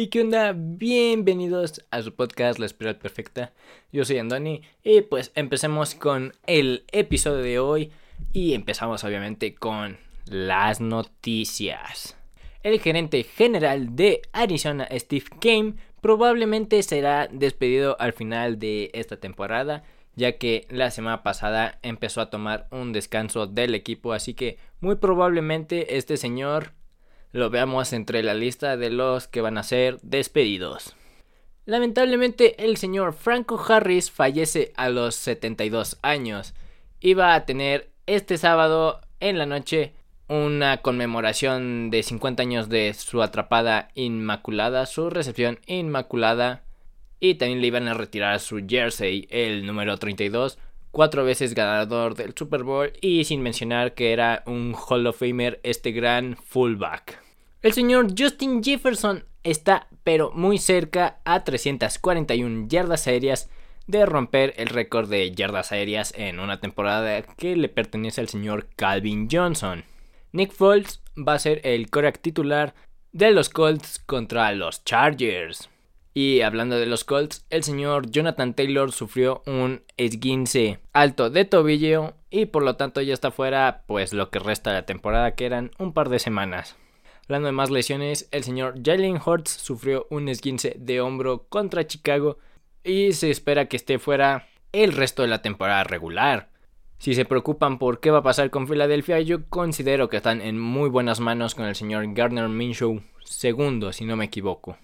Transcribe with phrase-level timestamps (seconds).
[0.00, 0.54] Hey, ¿qué onda?
[0.54, 3.52] Bienvenidos a su podcast La Espiral Perfecta.
[3.90, 7.90] Yo soy Andoni y pues empecemos con el episodio de hoy
[8.32, 12.16] y empezamos obviamente con las noticias.
[12.62, 19.82] El gerente general de Arizona, Steve Kane, probablemente será despedido al final de esta temporada
[20.14, 24.96] ya que la semana pasada empezó a tomar un descanso del equipo, así que muy
[24.96, 26.72] probablemente este señor
[27.32, 30.94] lo veamos entre la lista de los que van a ser despedidos.
[31.66, 36.54] Lamentablemente el señor Franco Harris fallece a los 72 años.
[37.00, 39.92] Iba a tener este sábado en la noche
[40.28, 46.62] una conmemoración de 50 años de su atrapada inmaculada, su recepción inmaculada.
[47.20, 50.58] Y también le iban a retirar su jersey, el número 32,
[50.98, 55.60] cuatro veces ganador del Super Bowl y sin mencionar que era un Hall of Famer
[55.62, 57.22] este gran fullback.
[57.62, 63.48] El señor Justin Jefferson está pero muy cerca a 341 yardas aéreas
[63.86, 68.66] de romper el récord de yardas aéreas en una temporada que le pertenece al señor
[68.74, 69.84] Calvin Johnson.
[70.32, 72.74] Nick Foles va a ser el coreback titular
[73.12, 75.70] de los Colts contra los Chargers.
[76.20, 82.14] Y hablando de los Colts, el señor Jonathan Taylor sufrió un esguince alto de tobillo
[82.28, 85.46] y por lo tanto ya está fuera pues lo que resta de la temporada que
[85.46, 86.74] eran un par de semanas.
[87.26, 92.38] Hablando de más lesiones, el señor Jalen Hurts sufrió un esguince de hombro contra Chicago
[92.82, 96.48] y se espera que esté fuera el resto de la temporada regular.
[96.98, 100.58] Si se preocupan por qué va a pasar con Filadelfia, yo considero que están en
[100.58, 104.76] muy buenas manos con el señor Gardner Minshew, segundo si no me equivoco.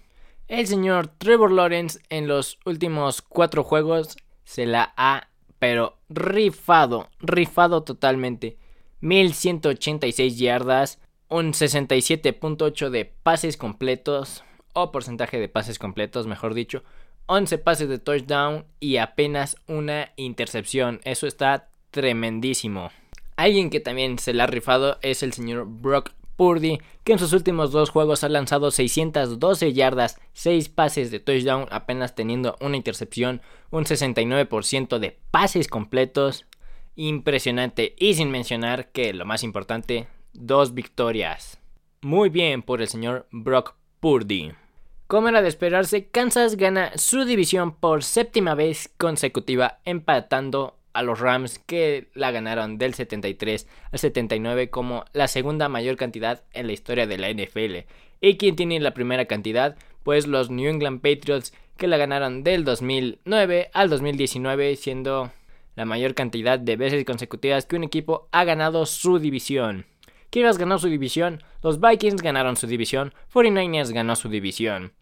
[0.46, 5.28] El señor Trevor Lawrence en los últimos cuatro juegos se la ha,
[5.58, 8.58] pero rifado, rifado totalmente.
[9.00, 16.84] 1186 yardas, un 67.8 de pases completos, o porcentaje de pases completos, mejor dicho.
[17.26, 21.00] 11 pases de touchdown y apenas una intercepción.
[21.04, 22.90] Eso está tremendísimo.
[23.36, 27.32] Alguien que también se la ha rifado es el señor Brock Purdy, que en sus
[27.32, 33.42] últimos dos juegos ha lanzado 612 yardas, 6 pases de touchdown, apenas teniendo una intercepción,
[33.70, 36.46] un 69% de pases completos.
[36.96, 37.94] Impresionante.
[37.98, 41.58] Y sin mencionar que lo más importante, dos victorias.
[42.02, 44.52] Muy bien por el señor Brock Purdy.
[45.06, 51.20] Como era de esperarse, Kansas gana su división por séptima vez consecutiva, empatando a los
[51.20, 56.72] Rams que la ganaron del 73 al 79 como la segunda mayor cantidad en la
[56.72, 57.86] historia de la NFL.
[58.20, 59.76] ¿Y quién tiene la primera cantidad?
[60.02, 65.32] Pues los New England Patriots que la ganaron del 2009 al 2019 siendo
[65.74, 69.86] la mayor cantidad de veces consecutivas que un equipo ha ganado su división.
[70.30, 71.42] ¿Quién ganó su división?
[71.62, 74.92] Los Vikings ganaron su división, 49ers ganó su división.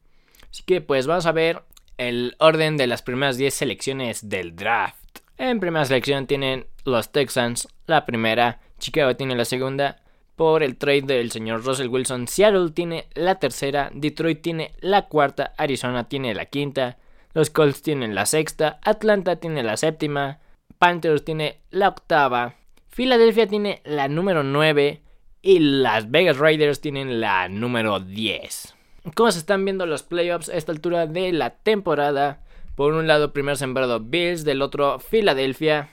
[0.50, 1.62] Así que pues vamos a ver
[1.98, 5.01] el orden de las primeras 10 selecciones del draft.
[5.42, 10.00] En primera selección tienen los Texans, la primera, Chicago tiene la segunda,
[10.36, 15.52] por el trade del señor Russell Wilson, Seattle tiene la tercera, Detroit tiene la cuarta,
[15.58, 16.96] Arizona tiene la quinta,
[17.34, 20.38] los Colts tienen la sexta, Atlanta tiene la séptima,
[20.78, 22.54] Panthers tiene la octava,
[22.94, 25.02] Philadelphia tiene la número 9
[25.42, 28.76] y las Vegas Raiders tienen la número 10.
[29.16, 32.44] ¿Cómo se están viendo los playoffs a esta altura de la temporada?
[32.82, 35.88] Por un lado, primer sembrado Bills, del otro Philadelphia.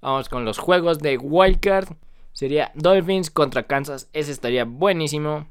[0.00, 1.90] Vamos con los juegos de Wildcard.
[2.32, 5.46] Sería Dolphins contra Kansas, ese estaría buenísimo.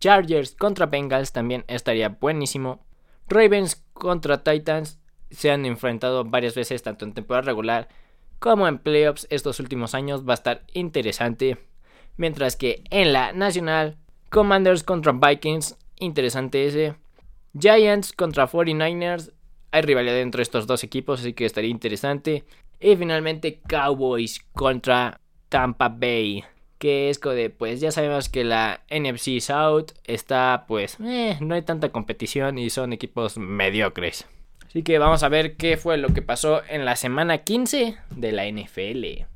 [0.00, 2.84] Chargers contra Bengals también estaría buenísimo.
[3.26, 5.00] Ravens contra Titans
[5.30, 7.88] se han enfrentado varias veces tanto en temporada regular
[8.38, 10.28] como en playoffs estos últimos años.
[10.28, 11.56] Va a estar interesante.
[12.18, 13.96] Mientras que en la nacional,
[14.28, 16.96] Commanders contra Vikings, interesante ese.
[17.58, 19.32] Giants contra 49ers,
[19.74, 22.44] hay rivalidad entre estos dos equipos, así que estaría interesante.
[22.78, 26.44] Y finalmente Cowboys contra Tampa Bay.
[26.78, 31.62] Que es de, pues ya sabemos que la NFC South está, pues, eh, no hay
[31.62, 34.26] tanta competición y son equipos mediocres.
[34.64, 38.32] Así que vamos a ver qué fue lo que pasó en la semana 15 de
[38.32, 39.26] la NFL.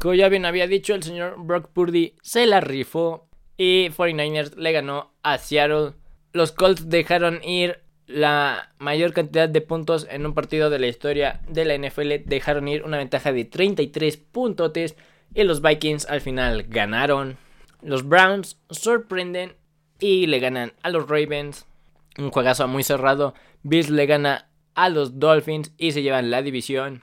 [0.00, 4.72] Como ya bien había dicho, el señor Brock Purdy se la rifó y 49ers le
[4.72, 5.92] ganó a Seattle.
[6.32, 7.80] Los Colts dejaron ir
[8.12, 12.24] la mayor cantidad de puntos en un partido de la historia de la NFL.
[12.26, 14.96] Dejaron ir una ventaja de 33 puntotes
[15.34, 17.36] y los Vikings al final ganaron.
[17.82, 19.54] Los Browns sorprenden
[19.98, 21.66] y le ganan a los Ravens.
[22.18, 23.34] Un juegazo muy cerrado.
[23.62, 27.02] Bills le gana a los Dolphins y se llevan la división.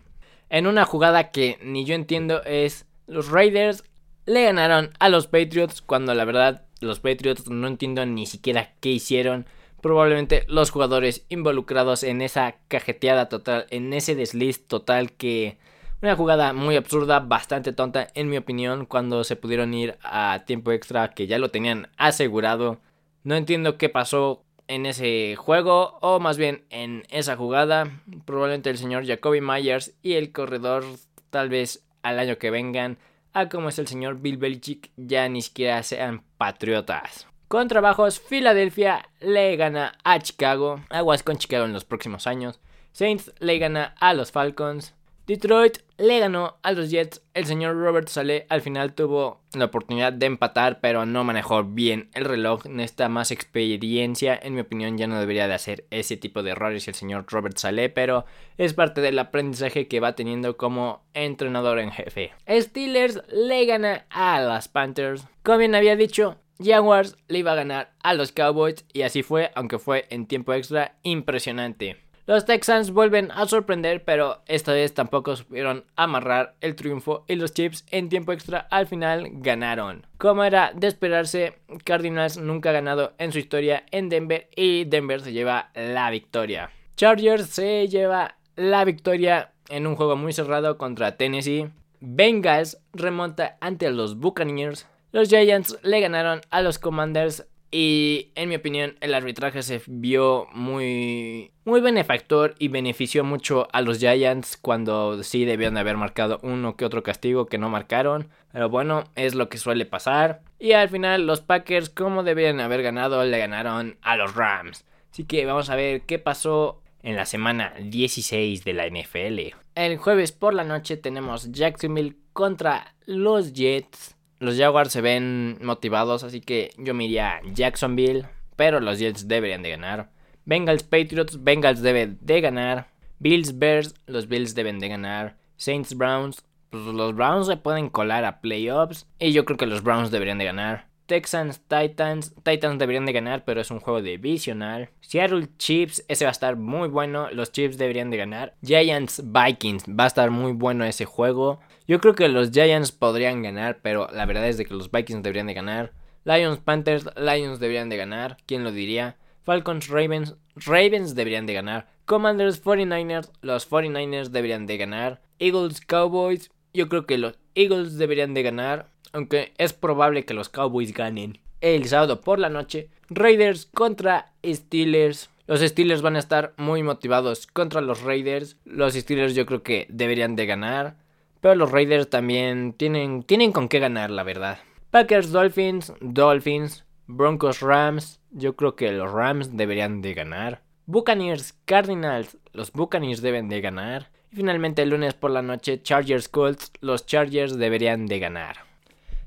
[0.49, 3.83] En una jugada que ni yo entiendo es los Raiders
[4.25, 8.89] le ganaron a los Patriots cuando la verdad los Patriots no entiendo ni siquiera qué
[8.89, 9.45] hicieron
[9.81, 15.57] probablemente los jugadores involucrados en esa cajeteada total, en ese desliz total que
[16.01, 20.71] una jugada muy absurda, bastante tonta en mi opinión, cuando se pudieron ir a tiempo
[20.71, 22.79] extra que ya lo tenían asegurado.
[23.23, 27.89] No entiendo qué pasó en ese juego, o más bien en esa jugada.
[28.25, 30.83] Probablemente el señor Jacoby Myers y el corredor,
[31.31, 32.99] tal vez al año que vengan,
[33.33, 37.27] a como es el señor Bill Belichick, ya ni siquiera sean patriotas.
[37.47, 40.81] Con trabajos, Filadelfia le gana a Chicago.
[40.89, 42.59] Aguas con Chicago en los próximos años.
[42.91, 44.93] Saints le gana a los Falcons.
[45.27, 47.21] Detroit le ganó a los Jets.
[47.33, 52.09] El señor Robert Saleh al final tuvo la oportunidad de empatar, pero no manejó bien
[52.13, 52.65] el reloj.
[52.65, 54.37] Necesita más experiencia.
[54.41, 57.57] En mi opinión, ya no debería de hacer ese tipo de errores el señor Robert
[57.57, 58.25] Saleh, pero
[58.57, 62.33] es parte del aprendizaje que va teniendo como entrenador en jefe.
[62.49, 65.25] Steelers le gana a las Panthers.
[65.43, 69.51] Como bien había dicho, Jaguars le iba a ganar a los Cowboys y así fue,
[69.55, 71.97] aunque fue en tiempo extra impresionante.
[72.27, 77.53] Los Texans vuelven a sorprender, pero esta vez tampoco supieron amarrar el triunfo y los
[77.53, 80.05] Chips en tiempo extra al final ganaron.
[80.17, 85.21] Como era de esperarse, Cardinals nunca ha ganado en su historia en Denver y Denver
[85.21, 86.69] se lleva la victoria.
[86.97, 91.69] Chargers se lleva la victoria en un juego muy cerrado contra Tennessee.
[92.01, 94.85] Bengals remonta ante los Buccaneers.
[95.17, 100.45] Los Giants le ganaron a los Commanders y en mi opinión, el arbitraje se vio
[100.53, 106.39] muy, muy benefactor y benefició mucho a los Giants cuando sí debían de haber marcado
[106.43, 108.29] uno que otro castigo que no marcaron.
[108.51, 110.43] Pero bueno, es lo que suele pasar.
[110.59, 114.85] Y al final, los Packers, como debían haber ganado, le ganaron a los Rams.
[115.11, 119.55] Así que vamos a ver qué pasó en la semana 16 de la NFL.
[119.73, 124.16] El jueves por la noche tenemos Jacksonville contra los Jets.
[124.39, 128.25] Los Jaguars se ven motivados, así que yo me iría a Jacksonville,
[128.55, 130.11] pero los Jets deberían de ganar.
[130.45, 132.87] Bengals Patriots, Bengals deben de ganar.
[133.19, 135.37] Bills Bears, los Bills deben de ganar.
[135.57, 139.81] Saints Browns, pues los Browns se pueden colar a playoffs y yo creo que los
[139.81, 140.87] Browns deberían de ganar.
[141.07, 144.89] Texans Titans, Titans deberían de ganar, pero es un juego divisional.
[144.99, 148.53] Seattle Chiefs, ese va a estar muy bueno, los Chiefs deberían de ganar.
[148.61, 151.59] Giants Vikings, va a estar muy bueno ese juego.
[151.87, 155.23] Yo creo que los Giants podrían ganar, pero la verdad es de que los Vikings
[155.23, 155.93] deberían de ganar.
[156.25, 159.15] Lions Panthers, Lions deberían de ganar, ¿quién lo diría?
[159.43, 161.87] Falcons Ravens, Ravens deberían de ganar.
[162.03, 165.21] Commanders 49ers, los 49ers deberían de ganar.
[165.39, 170.49] Eagles Cowboys, yo creo que los Eagles deberían de ganar, aunque es probable que los
[170.49, 171.39] Cowboys ganen.
[171.61, 175.29] El sábado por la noche, Raiders contra Steelers.
[175.47, 178.57] Los Steelers van a estar muy motivados contra los Raiders.
[178.65, 181.06] Los Steelers yo creo que deberían de ganar.
[181.41, 184.59] Pero los Raiders también tienen, tienen con qué ganar, la verdad.
[184.91, 188.19] Packers, Dolphins, Dolphins, Broncos, Rams.
[188.31, 190.61] Yo creo que los Rams deberían de ganar.
[190.85, 192.37] Buccaneers, Cardinals.
[192.53, 194.09] Los Buccaneers deben de ganar.
[194.31, 196.71] Y finalmente el lunes por la noche, Chargers, Colts.
[196.81, 198.57] Los Chargers deberían de ganar.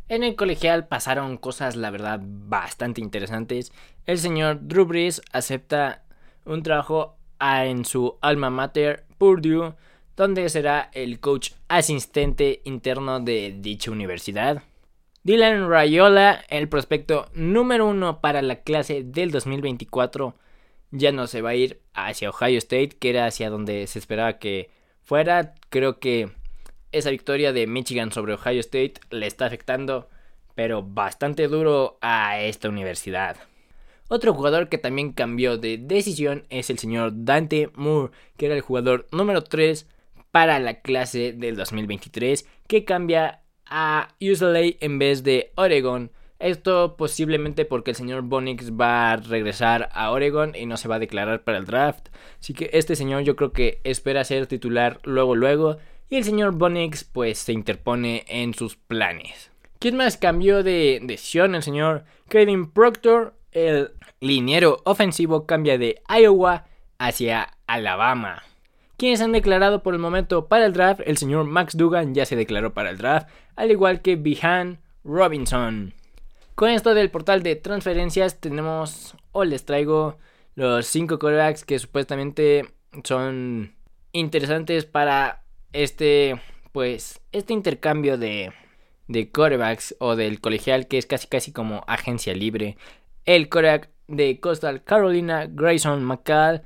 [0.08, 3.72] En el colegial pasaron cosas, la verdad, bastante interesantes.
[4.06, 6.02] El señor Drew Brees acepta
[6.44, 9.74] un trabajo en su alma mater, Purdue
[10.20, 14.62] donde será el coach asistente interno de dicha universidad.
[15.22, 20.34] Dylan Rayola, el prospecto número uno para la clase del 2024,
[20.90, 24.38] ya no se va a ir hacia Ohio State, que era hacia donde se esperaba
[24.38, 24.68] que
[25.02, 25.54] fuera.
[25.70, 26.30] Creo que
[26.92, 30.10] esa victoria de Michigan sobre Ohio State le está afectando,
[30.54, 33.38] pero bastante duro a esta universidad.
[34.08, 38.60] Otro jugador que también cambió de decisión es el señor Dante Moore, que era el
[38.60, 39.86] jugador número 3
[40.30, 46.10] para la clase del 2023 que cambia a UCLA en vez de Oregon.
[46.38, 50.96] Esto posiblemente porque el señor Bonix va a regresar a Oregon y no se va
[50.96, 52.08] a declarar para el draft.
[52.40, 55.76] Así que este señor yo creo que espera ser titular luego luego.
[56.08, 59.50] Y el señor Bonix pues se interpone en sus planes.
[59.78, 61.54] ¿Quién más cambió de decisión?
[61.54, 66.66] El señor Kevin Proctor, el liniero ofensivo, cambia de Iowa
[66.98, 68.42] hacia Alabama.
[69.00, 72.36] Quienes han declarado por el momento para el draft, el señor Max Dugan ya se
[72.36, 75.94] declaró para el draft, al igual que Bihan Robinson.
[76.54, 80.18] Con esto del portal de transferencias tenemos o les traigo
[80.54, 83.74] los 5 corebacks que supuestamente son
[84.12, 86.38] interesantes para este
[86.72, 88.52] pues este intercambio de
[89.08, 92.76] de corebacks o del colegial que es casi casi como agencia libre.
[93.24, 96.64] El coreback de Coastal Carolina, Grayson McCall,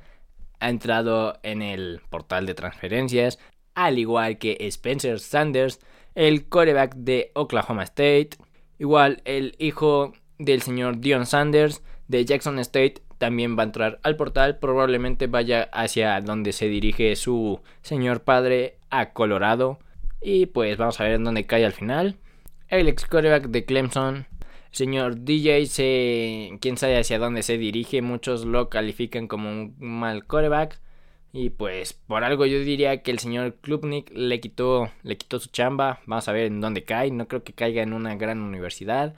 [0.59, 3.39] ha entrado en el portal de transferencias,
[3.73, 5.79] al igual que Spencer Sanders,
[6.15, 8.31] el coreback de Oklahoma State,
[8.79, 14.15] igual el hijo del señor Dion Sanders de Jackson State también va a entrar al
[14.17, 19.79] portal, probablemente vaya hacia donde se dirige su señor padre a Colorado.
[20.21, 22.17] Y pues vamos a ver en dónde cae al final.
[22.67, 24.27] El ex coreback de Clemson,
[24.75, 28.01] señor DJ, se, quién sabe hacia dónde se dirige.
[28.01, 30.79] Muchos lo califican como un mal coreback.
[31.31, 35.49] Y pues por algo yo diría que el señor Klubnik le quitó, le quitó su
[35.49, 35.99] chamba.
[36.05, 37.11] Vamos a ver en dónde cae.
[37.11, 39.15] No creo que caiga en una gran universidad.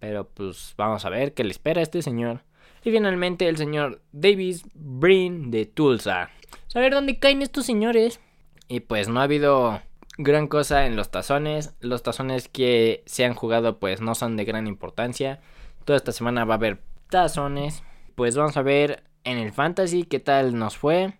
[0.00, 2.42] Pero pues vamos a ver qué le espera a este señor.
[2.84, 6.30] Y finalmente el señor Davis Brin de Tulsa.
[6.74, 8.20] A ver dónde caen estos señores.
[8.68, 9.80] Y pues no ha habido
[10.18, 11.74] gran cosa en los tazones.
[11.80, 15.40] Los tazones que se han jugado pues no son de gran importancia.
[15.84, 17.82] Toda esta semana va a haber tazones.
[18.14, 21.14] Pues vamos a ver en el fantasy qué tal nos fue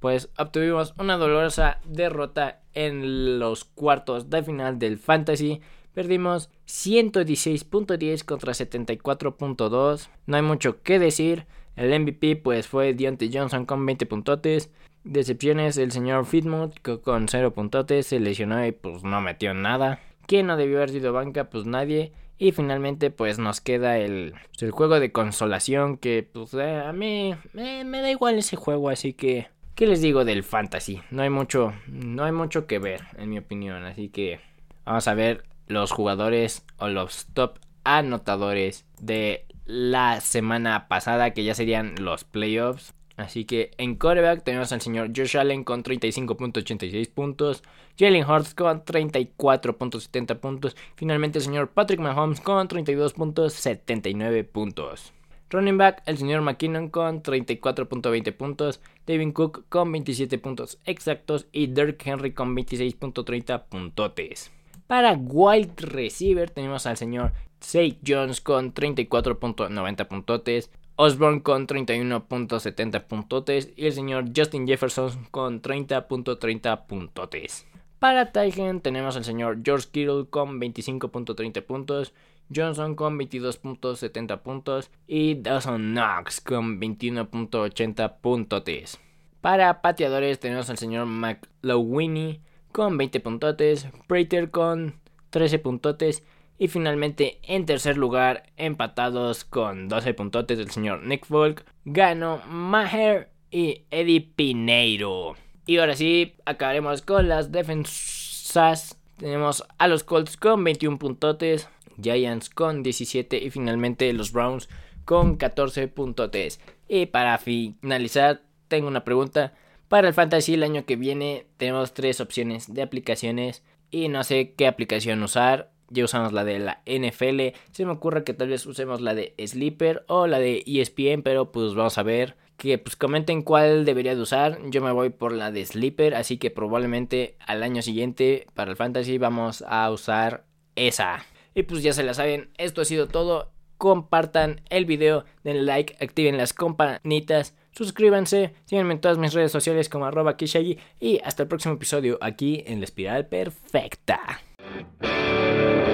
[0.00, 5.60] pues obtuvimos una dolorosa derrota en los cuartos de final del Fantasy.
[5.94, 10.08] Perdimos 116.10 contra 74.2.
[10.26, 11.46] No hay mucho que decir.
[11.74, 14.70] El MVP pues fue Deontay Johnson con 20 puntotes.
[15.06, 18.06] Decepciones el señor Fitmouth con 0 puntotes.
[18.06, 20.00] Se lesionó y pues no metió nada.
[20.26, 21.48] ¿Quién no debió haber sido banca?
[21.48, 22.12] Pues nadie.
[22.38, 26.92] Y finalmente pues nos queda el, pues, el juego de consolación que pues eh, a
[26.92, 29.46] mí me da igual ese juego así que
[29.76, 31.02] ¿Qué les digo del fantasy?
[31.10, 33.84] No hay mucho, no hay mucho que ver, en mi opinión.
[33.84, 34.40] Así que
[34.86, 41.54] vamos a ver los jugadores o los top anotadores de la semana pasada, que ya
[41.54, 42.94] serían los playoffs.
[43.16, 47.62] Así que en quarterback tenemos al señor Josh Allen con 35.86 puntos,
[47.98, 55.14] Jalen Hurts con 34.70 puntos, finalmente el señor Patrick Mahomes con 32.79 puntos.
[55.48, 61.68] Running back, el señor McKinnon con 34.20 puntos, David Cook con 27 puntos exactos y
[61.68, 64.50] Dirk Henry con 26.30 puntotes.
[64.88, 67.32] Para wide receiver tenemos al señor
[67.62, 75.60] Zay Jones con 34.90 puntotes, Osborne con 31.70 puntotes y el señor Justin Jefferson con
[75.60, 77.66] 30.30 puntotes.
[77.98, 82.14] Para Titan tenemos al señor George Kittle con 25.30 puntos,
[82.54, 88.98] Johnson con 22.70 puntos y Dawson Knox con 21.80 puntotes.
[89.42, 92.40] Para pateadores tenemos al señor McLaughlin
[92.72, 94.94] con 20 puntotes, Prater con
[95.30, 96.22] 13 puntotes
[96.58, 103.30] y finalmente en tercer lugar empatados con 12 puntotes el señor Nick Folk, Gano, Maher
[103.50, 105.36] y Eddie Pineiro.
[105.66, 108.98] Y ahora sí, acabaremos con las defensas.
[109.16, 111.68] Tenemos a los Colts con 21 puntotes,
[112.00, 114.68] Giants con 17 y finalmente los Browns
[115.04, 116.60] con 14 puntotes.
[116.88, 119.54] Y para finalizar, tengo una pregunta.
[119.88, 124.54] Para el fantasy el año que viene tenemos tres opciones de aplicaciones y no sé
[124.56, 125.70] qué aplicación usar.
[125.88, 127.56] Ya usamos la de la NFL.
[127.70, 131.52] Se me ocurre que tal vez usemos la de Sleeper o la de ESPN, pero
[131.52, 132.36] pues vamos a ver.
[132.56, 134.58] Que pues comenten cuál debería de usar.
[134.70, 138.76] Yo me voy por la de Sleeper, así que probablemente al año siguiente para el
[138.76, 141.24] fantasy vamos a usar esa.
[141.54, 143.52] Y pues ya se la saben, esto ha sido todo.
[143.78, 149.90] Compartan el video, den like, activen las campanitas, suscríbanse, síganme en todas mis redes sociales
[149.90, 154.40] como arroba Kishagi y hasta el próximo episodio aquí en la espiral perfecta.
[154.74, 155.85] Thank you.